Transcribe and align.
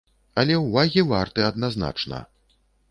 Але 0.43 0.55
ўвагі 0.61 1.05
варты 1.11 1.47
адназначна. 1.51 2.27